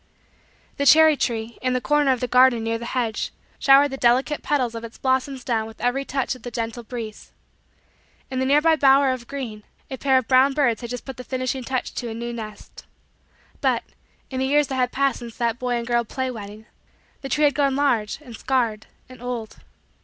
The 0.77 0.87
cherry 0.87 1.15
tree, 1.15 1.59
in 1.61 1.73
the 1.73 1.79
corner 1.79 2.11
of 2.11 2.21
the 2.21 2.27
garden 2.27 2.63
near 2.63 2.79
the 2.79 2.87
hedge, 2.97 3.31
showered 3.59 3.89
the 3.89 3.97
delicate 3.97 4.41
petals 4.41 4.73
of 4.73 4.83
its 4.83 4.97
blossoms 4.97 5.43
down 5.43 5.67
with 5.67 5.79
every 5.79 6.05
touch 6.05 6.33
of 6.33 6.41
the 6.41 6.49
gentle 6.49 6.81
breeze. 6.81 7.31
In 8.31 8.39
the 8.39 8.45
nearby 8.47 8.75
bower 8.75 9.11
of 9.11 9.27
green, 9.27 9.61
a 9.91 9.99
pair 9.99 10.17
of 10.17 10.27
brown 10.27 10.53
birds 10.53 10.81
had 10.81 10.89
just 10.89 11.05
put 11.05 11.17
the 11.17 11.23
finishing 11.23 11.63
touch 11.63 11.93
to 11.93 12.09
a 12.09 12.15
new 12.15 12.33
nest. 12.33 12.83
But, 13.61 13.83
in 14.31 14.39
the 14.39 14.47
years 14.47 14.69
that 14.69 14.75
had 14.77 14.91
passed 14.91 15.19
since 15.19 15.37
that 15.37 15.59
boy 15.59 15.75
and 15.75 15.85
girl 15.85 16.03
play 16.03 16.31
wedding, 16.31 16.65
the 17.21 17.29
tree 17.29 17.43
had 17.43 17.53
grown 17.53 17.75
large, 17.75 18.17
and 18.23 18.35
scarred, 18.35 18.87
and 19.07 19.21
old. 19.21 19.57